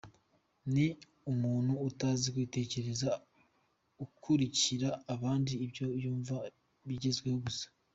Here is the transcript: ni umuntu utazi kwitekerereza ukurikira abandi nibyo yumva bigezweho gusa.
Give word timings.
ni 0.73 0.87
umuntu 1.31 1.73
utazi 1.89 2.27
kwitekerereza 2.33 3.09
ukurikira 4.05 4.89
abandi 5.13 5.51
nibyo 5.55 5.85
yumva 6.03 6.35
bigezweho 6.87 7.39
gusa. 7.47 7.65